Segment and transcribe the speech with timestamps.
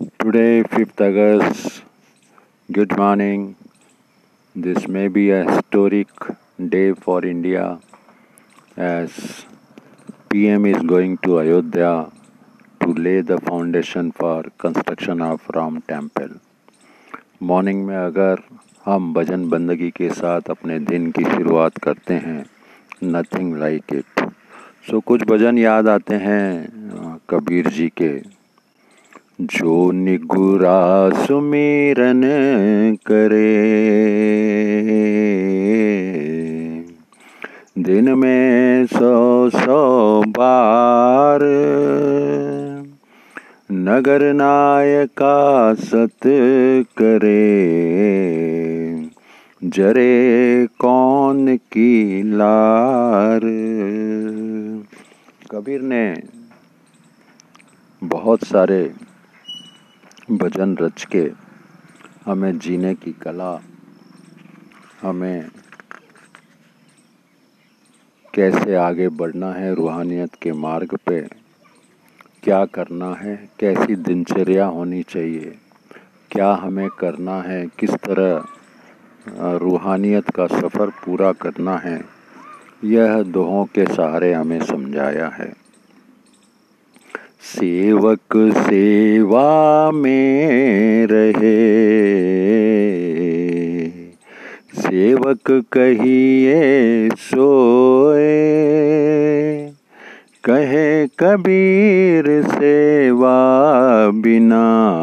[0.00, 1.82] Today, 5th August,
[2.68, 3.56] good morning.
[4.54, 6.06] This may be a historic
[6.68, 7.80] day for India
[8.76, 9.44] as
[10.28, 12.12] PM is going to Ayodhya
[12.80, 16.38] to lay the foundation for construction of Ram Temple.
[17.42, 18.44] Morning में अगर
[18.84, 22.44] हम भजन बंदगी के साथ अपने दिन की शुरुआत करते हैं
[23.04, 24.28] नथिंग लाइक इट
[24.90, 28.37] सो कुछ भजन याद आते हैं कबीर जी के
[29.40, 32.22] जो निगुरा सुमिरन
[33.06, 33.54] करे।
[37.78, 41.40] दिन में सौ सौ बार
[43.72, 46.26] नगर नायका सत
[46.98, 47.38] करे।
[49.64, 53.40] जरे कौन की लार।
[55.50, 56.14] कबीर ने
[58.04, 58.90] बहुत सारे
[60.30, 61.20] भजन रच के
[62.26, 63.60] हमें जीने की कला,
[65.02, 65.48] हमें
[68.34, 71.20] कैसे आगे बढ़ना है, रूहानियत के मार्ग पे
[72.42, 75.54] क्या करना है, कैसी दिनचर्या होनी चाहिए,
[76.30, 82.00] क्या हमें करना है, किस तरह रूहानियत का सफ़र पूरा करना है,
[82.84, 85.52] यह दोहों के सहारे हमें समझाया है।
[87.58, 91.78] सेवक सेवा में रहे।
[94.82, 98.28] सेवक कहिए सोए।
[100.44, 103.38] कहे कबीर सेवा
[104.14, 104.94] बिना।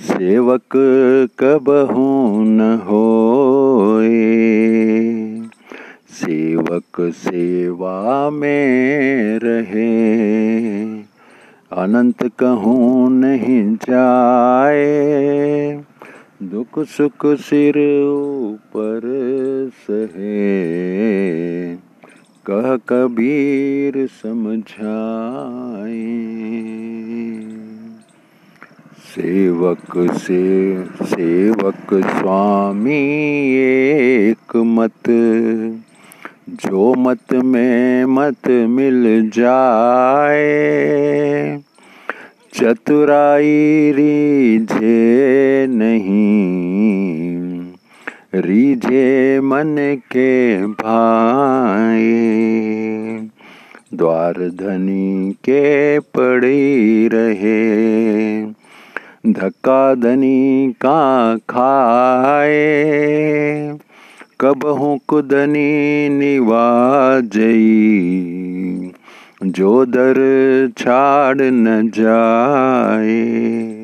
[0.00, 0.76] सेवक
[1.38, 1.64] कब
[2.40, 4.26] न होए।
[6.10, 10.85] सेवक सेवा में रहे।
[11.76, 15.84] अनंत कहूँ नहीं जाए।
[16.42, 18.04] दुख सुख सिर
[18.44, 19.00] ऊपर
[19.88, 21.76] सहे।
[22.50, 26.06] कह कबीर समझाए।
[29.14, 33.26] सेवक से, सेवक स्वामी
[34.30, 35.10] एक मत।
[36.50, 41.65] जो मत में मत मिल जाए।
[42.56, 47.60] चतुराई रीझे नहीं,
[48.34, 49.76] रीझे मन
[50.12, 52.12] के भाई।
[53.94, 57.60] द्वार धनी के पड़ी रहे,
[59.32, 62.56] धक्का धनी का खाए।
[64.40, 67.56] कब हूँ कुदनी निवाजई
[69.56, 70.18] जो दर
[70.78, 73.75] छाड़ न जाए।